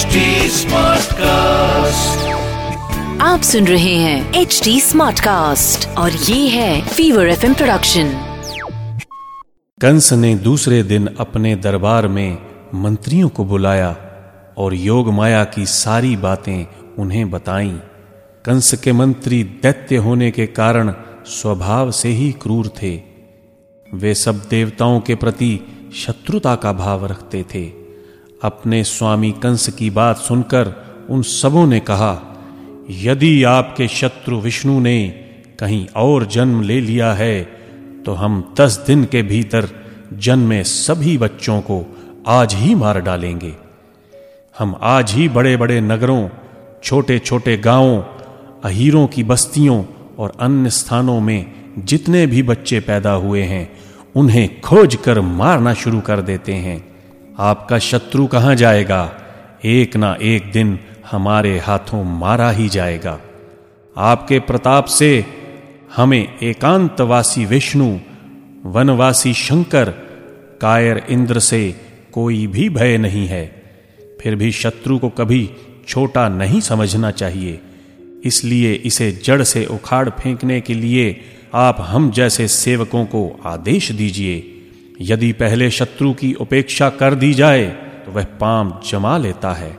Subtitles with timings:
[0.00, 0.16] HD
[0.50, 1.20] Smartcast.
[3.20, 8.12] आप सुन रहे हैं एच डी स्मार्ट कास्ट और ये है फीवर एफ़ प्रोडक्शन
[9.80, 12.38] कंस ने दूसरे दिन अपने दरबार में
[12.74, 13.96] मंत्रियों को बुलाया
[14.58, 16.66] और योग माया की सारी बातें
[16.98, 17.80] उन्हें बताई।
[18.44, 20.94] कंस के मंत्री दैत्य होने के कारण
[21.26, 23.00] स्वभाव से ही क्रूर थे।
[23.94, 25.60] वे सब देवताओं के प्रति
[25.96, 27.79] शत्रुता का भाव रखते थे।
[28.42, 30.72] अपने स्वामी कंस की बात सुनकर
[31.10, 32.12] उन सबों ने कहा,
[32.90, 35.08] यदि आपके शत्रु विष्णु ने
[35.60, 37.42] कहीं और जन्म ले लिया है
[38.06, 39.68] तो हम दस दिन के भीतर
[40.12, 41.84] जन्मे सभी बच्चों को
[42.28, 43.52] आज ही मार डालेंगे।
[44.58, 46.28] हम आज ही बड़े बड़े नगरों
[46.84, 48.02] छोटे छोटे गाँवों,
[48.64, 49.84] अहीरों की बस्तियों
[50.18, 53.70] और अन्य स्थानों में जितने भी बच्चे पैदा हुए हैं,
[54.16, 56.89] उन्हें खोज कर मारना शुरू कर देते हैं।
[57.40, 59.14] आपका शत्रु कहाँ जाएगा?
[59.64, 60.78] एक ना एक दिन
[61.10, 63.20] हमारे हाथों मारा ही जाएगा।
[63.96, 65.24] आपके प्रताप से
[65.96, 67.98] हमें एकांतवासी विष्णु,
[68.64, 69.90] वनवासी शंकर,
[70.60, 71.74] कायर इंद्र से
[72.12, 73.62] कोई भी भय नहीं है।
[74.20, 75.50] फिर भी शत्रु को कभी
[75.88, 77.60] छोटा नहीं समझना चाहिए।
[78.24, 81.20] इसलिए इसे जड़ से उखाड़ फेंकने के लिए
[81.54, 84.56] आप हम जैसे सेवकों को आदेश दीजिए।
[85.00, 87.66] यदि पहले शत्रु की उपेक्षा कर दी जाए
[88.06, 89.78] तो वह पाम जमा लेता है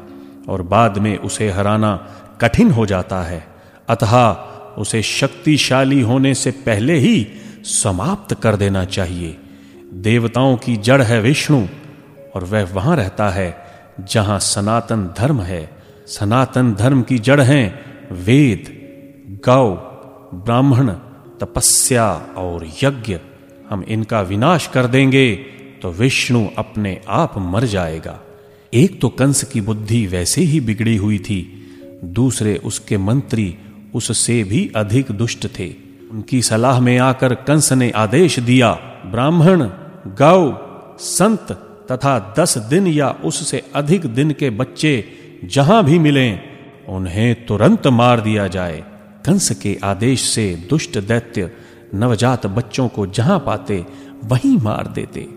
[0.50, 1.96] और बाद में उसे हराना
[2.42, 3.48] कठिन हो जाता है।
[3.90, 4.32] अतः
[4.78, 7.28] उसे शक्तिशाली होने से पहले ही
[7.64, 9.38] समाप्त कर देना चाहिए।
[9.94, 11.68] देवताओं की जड़ है विष्णु
[12.36, 13.66] और वह वहाँ रहता है
[14.00, 15.70] जहाँ सनातन धर्म है।
[16.08, 17.66] सनातन धर्म की जड़ हैं
[18.12, 18.64] वेद,
[19.46, 19.70] गौ,
[20.34, 20.90] ब्राह्मण,
[21.40, 23.20] तपस्या और यज्ञ।
[23.72, 25.34] हम इनका विनाश कर देंगे
[25.82, 28.20] तो विष्णु अपने आप मर जाएगा।
[28.74, 31.42] एक तो कंस की बुद्धि वैसे ही बिगड़ी हुई थी,
[32.04, 33.56] दूसरे उसके मंत्री
[33.94, 35.68] उससे भी अधिक दुष्ट थे।
[36.12, 38.72] उनकी सलाह में आकर कंस ने आदेश दिया,
[39.06, 39.64] ब्राह्मण
[40.18, 41.52] गौ संत
[41.92, 45.04] तथा दस दिन या उससे अधिक दिन के बच्चे
[45.46, 46.40] जहाँ भी मिलें,
[46.88, 48.84] उन्हें तुरंत मार दिया जाए।
[49.26, 51.52] कंस के आदेश से दुष्ट दैत्य
[51.96, 53.85] नवजात बच्चों को जहाँ पाते,
[54.25, 55.28] वहीं मार देते।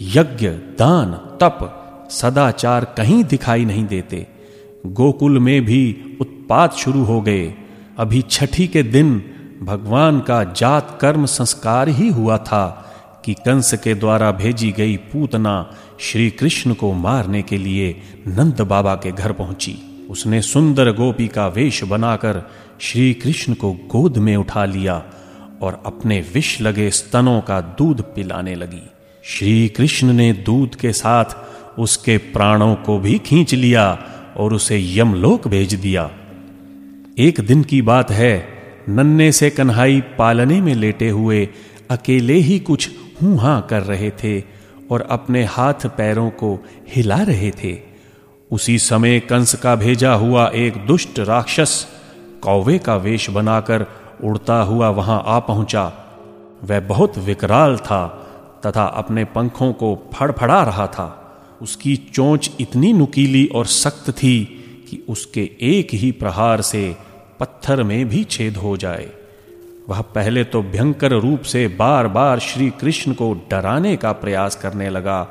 [0.00, 1.76] यज्ञ, दान, तप
[2.10, 4.26] सदाचार कहीं दिखाई नहीं देते।
[4.86, 7.54] गोकुल में भी उत्पात शुरू हो गए।
[7.98, 9.22] अभी छठी के दिन
[9.62, 12.92] भगवान का जात कर्म संस्कार ही हुआ था
[13.24, 18.94] कि कंस के द्वारा भेजी गई पूतना श्री कृष्ण को मारने के लिए नंद बाबा
[18.94, 24.64] के घर पहुँची। उसने सुंदर गोपी का वेश बनाकर श्री कृष्ण को गोद में उठा
[24.64, 25.02] लिया।
[25.60, 28.90] और अपने विष लगे स्तनों का दूध पिलाने लगी।
[29.24, 31.24] श्री कृष्ण ने दूध के साथ
[31.78, 34.04] उसके प्राणों को भी खींच लिया
[34.36, 36.10] और उसे यमलोक भेज दिया।
[37.18, 38.48] एक दिन की बात है
[38.88, 41.48] नन्ने से कन्हाई पालने में लेटे हुए
[41.90, 42.90] अकेले ही कुछ
[43.22, 44.42] हाँ कर रहे थे
[44.90, 47.78] और अपने हाथ पैरों को हिला रहे थे।
[48.50, 51.86] उसी समय कंस का भेजा हुआ एक दुष्ट राक्षस
[52.42, 53.86] कौवे का वेश बनाकर
[54.24, 55.92] उड़ता हुआ वहाँ आ पहुँचा।
[56.64, 58.06] वह बहुत विकराल था
[58.66, 61.16] तथा अपने पंखों को फड़फड़ा रहा था।
[61.62, 64.44] उसकी चोंच इतनी नुकीली और सख्त थी
[64.90, 66.96] कि उसके एक ही प्रहार से
[67.40, 69.08] पत्थर में भी छेद हो जाए।
[69.88, 74.90] वह पहले तो भयंकर रूप से बार बार श्री कृष्ण को डराने का प्रयास करने
[74.90, 75.22] लगा,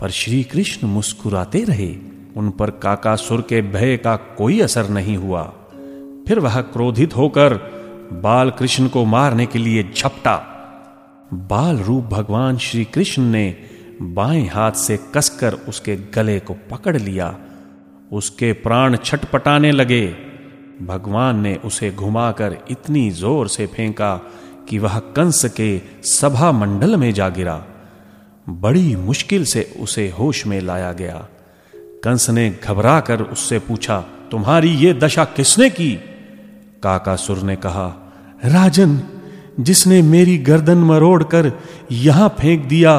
[0.00, 1.94] पर श्री कृष्ण मुस्कुराते रहे।
[2.36, 5.42] उन पर काकासुर के भय का कोई असर नहीं हुआ।
[6.28, 7.54] फिर वह क्रोधित होकर
[8.12, 10.36] बाल कृष्ण को मारने के लिए झपटा।
[11.34, 13.56] बाल रूप भगवान श्री कृष्ण ने
[14.02, 17.36] बाएँ हाथ से कसकर उसके गले को पकड़ लिया।
[18.12, 20.16] उसके प्राण छटपटाने लगे।
[20.82, 24.20] भगवान ने उसे घुमाकर इतनी ज़ोर से फेंका
[24.68, 27.64] कि वह कंस के सभा मंडल में जा गिरा।
[28.48, 31.28] बड़ी मुश्किल से उसे होश में लाया गया।
[31.76, 34.00] कंस ने घबराकर उससे पूछा,
[34.30, 36.13] तुम्हारी ये दशा किसने की?
[36.84, 37.88] काकासुर ने कहा
[38.44, 39.00] राजन
[39.60, 41.52] जिसने मेरी गर्दन मरोड़कर
[41.92, 42.94] यहाँ फेंक दिया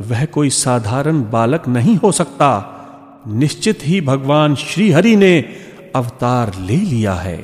[0.00, 2.50] वह कोई साधारण बालक नहीं हो सकता।
[3.28, 5.32] निश्चित ही भगवान श्रीहरि ने
[5.96, 7.38] अवतार ले लिया है।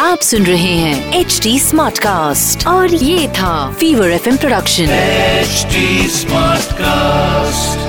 [0.00, 5.66] आप सुन रहे हैं एच डी स्मार्ट कास्ट और ये था fever F production H
[6.12, 7.87] smart Smartcast.